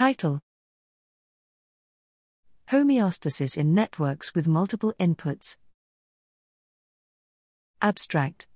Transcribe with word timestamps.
Title 0.00 0.40
Homeostasis 2.70 3.58
in 3.58 3.74
networks 3.74 4.34
with 4.34 4.48
multiple 4.48 4.94
inputs. 4.98 5.58
Abstract 7.82 8.46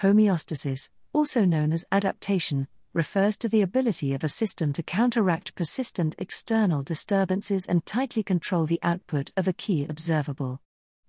Homeostasis, 0.00 0.88
also 1.12 1.44
known 1.44 1.74
as 1.74 1.84
adaptation, 1.92 2.68
refers 2.94 3.36
to 3.36 3.50
the 3.50 3.60
ability 3.60 4.14
of 4.14 4.24
a 4.24 4.30
system 4.30 4.72
to 4.72 4.82
counteract 4.82 5.54
persistent 5.54 6.14
external 6.16 6.82
disturbances 6.82 7.66
and 7.66 7.84
tightly 7.84 8.22
control 8.22 8.64
the 8.64 8.80
output 8.82 9.30
of 9.36 9.46
a 9.46 9.52
key 9.52 9.84
observable. 9.86 10.62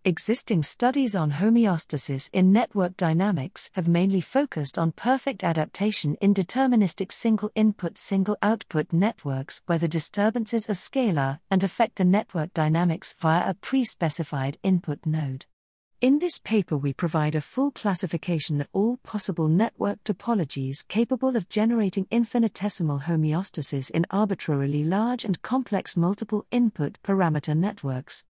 Existing 0.10 0.64
studies 0.64 1.16
on 1.16 1.34
homeostasis 1.34 2.32
in 2.34 2.52
network 2.52 2.98
dynamics 2.98 3.70
have 3.76 3.88
mainly 3.88 4.21
focused 4.21 4.76
on 4.76 4.91
perfect 4.91 5.44
adaptation 5.44 6.16
in 6.16 6.34
deterministic 6.34 7.12
single 7.12 7.52
input 7.54 7.96
single 7.96 8.36
output 8.41 8.91
networks 8.91 9.62
where 9.68 9.77
the 9.77 9.88
disturbances 9.88 10.67
are 10.67 10.73
scalar 10.73 11.41
and 11.52 11.64
affect 11.64 11.98
the 11.98 12.03
network 12.03 12.52
dynamics 12.55 13.14
via 13.20 13.48
a 13.48 13.53
pre 13.53 13.84
specified 13.84 14.58
input 14.64 15.05
node. 15.05 15.45
In 16.02 16.17
this 16.17 16.39
paper, 16.39 16.76
we 16.76 16.91
provide 16.91 17.36
a 17.36 17.39
full 17.39 17.70
classification 17.70 18.62
of 18.62 18.67
all 18.73 18.98
possible 19.03 19.48
network 19.48 20.03
topologies 20.03 20.88
capable 20.88 21.36
of 21.36 21.50
generating 21.50 22.08
infinitesimal 22.09 23.02
homeostasis 23.02 23.91
in 23.91 24.08
arbitrarily 24.09 24.84
large 24.84 25.23
and 25.23 25.39
complex 25.44 25.95
multiple 25.95 26.48
input 26.50 26.98
parameter 27.03 27.55
networks. 27.55 28.26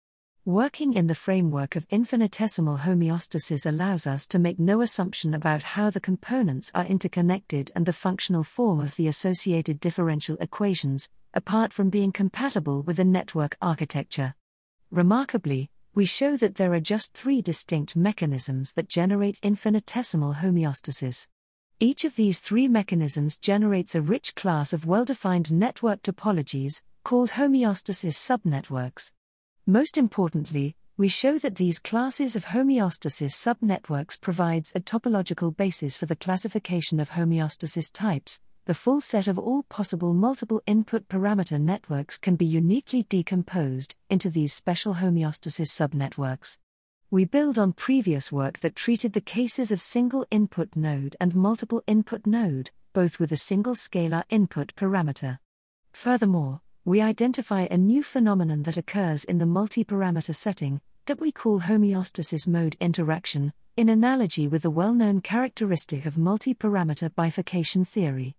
Working 0.49 0.95
in 0.95 1.09
the 1.09 1.15
framework 1.15 1.77
of 1.77 1.87
infinitesimal 1.91 2.79
homeostasis 2.79 3.67
allows 3.67 4.07
us 4.07 4.27
to 4.29 4.39
make 4.39 4.59
no 4.59 4.81
assumption 4.81 5.35
about 5.35 5.63
how 5.63 5.91
the 5.91 6.01
components 6.01 6.73
are 6.75 6.87
interconnected 6.87 7.71
and 7.77 7.85
the 7.85 7.93
functional 7.93 8.43
form 8.43 8.81
of 8.81 8.97
the 8.97 9.09
associated 9.09 9.79
differential 9.79 10.39
equations, 10.41 11.11
apart 11.35 11.75
from 11.75 11.91
being 11.91 12.13
compatible 12.13 12.81
with 12.81 12.97
the 12.97 13.05
network 13.05 13.59
architecture. 13.61 14.35
Remarkably, 14.91 15.69
we 15.95 16.07
show 16.07 16.35
that 16.39 16.55
there 16.55 16.73
are 16.73 16.81
just 16.81 17.13
three 17.13 17.43
distinct 17.43 17.95
mechanisms 17.95 18.73
that 18.73 18.89
generate 18.89 19.39
infinitesimal 19.43 20.37
homeostasis. 20.37 21.27
Each 21.79 22.07
of 22.07 22.17
these 22.17 22.39
three 22.39 22.69
mechanisms 22.69 23.37
generates 23.37 23.95
a 23.95 24.01
rich 24.01 24.35
class 24.35 24.73
of 24.73 24.87
well 24.87 25.05
defined 25.05 25.53
network 25.53 26.01
topologies, 26.01 26.81
called 27.05 27.33
homeostasis 27.33 28.17
subnetworks. 28.17 29.13
Most 29.71 29.99
importantly, 29.99 30.77
we 30.97 31.09
show 31.09 31.39
that 31.41 31.57
these 31.57 31.79
classes 31.79 32.35
of 32.35 32.47
homeostasis 32.47 33.35
subnetworks 33.35 34.19
provides 34.19 34.73
a 34.75 34.81
topological 34.81 35.55
basis 35.55 35.95
for 35.95 36.07
the 36.07 36.17
classification 36.17 36.99
of 36.99 37.11
homeostasis 37.11 37.93
types, 37.93 38.41
the 38.65 38.73
full 38.73 39.03
set 39.03 39.29
of 39.29 39.39
all 39.39 39.65
possible 39.65 40.15
multiple 40.15 40.63
input 40.67 41.07
parameter 41.07 41.61
networks 41.61 42.17
can 42.17 42.35
be 42.35 42.47
uniquely 42.47 43.03
decomposed 43.11 43.95
into 44.09 44.31
these 44.31 44.55
special 44.55 44.95
homeostasis 44.95 45.69
subnetworks. 45.69 46.57
We 47.11 47.27
build 47.27 47.59
on 47.59 47.75
previous 47.75 48.33
work 48.33 48.61
that 48.61 48.75
treated 48.75 49.13
the 49.13 49.21
cases 49.21 49.71
of 49.71 49.83
single 49.83 50.25
input 50.31 50.77
node 50.77 51.15
and 51.21 51.35
multiple 51.35 51.85
input 51.87 52.27
node, 52.27 52.71
both 52.95 53.21
with 53.21 53.33
a 53.33 53.37
single 53.37 53.75
scalar 53.75 54.23
input 54.31 54.75
parameter. 54.77 55.41
Furthermore, 55.93 56.63
we 56.89 57.03
identify 57.03 57.69
a 57.71 57.77
new 57.77 58.03
phenomenon 58.03 58.63
that 58.63 58.79
occurs 58.79 59.23
in 59.25 59.37
the 59.37 59.45
multi 59.45 59.85
parameter 59.85 60.35
setting, 60.35 60.81
that 61.05 61.21
we 61.21 61.31
call 61.31 61.61
homeostasis 61.61 62.49
mode 62.49 62.79
interaction, 62.81 63.53
in 63.77 63.91
analogy 63.91 64.49
with 64.49 64.63
the 64.63 64.71
well 64.71 64.95
known 64.95 65.21
characteristic 65.21 66.07
of 66.07 66.17
multi 66.17 66.55
parameter 66.55 67.15
bifurcation 67.15 67.85
theory. 67.85 68.35